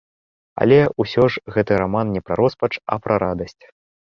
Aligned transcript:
Але 0.63 0.79
ўсё 1.05 1.27
ж 1.35 1.43
гэты 1.57 1.77
раман 1.83 2.07
не 2.15 2.21
пра 2.31 2.39
роспач, 2.41 2.71
а 2.97 2.99
пра 3.05 3.21
радасць. 3.27 3.63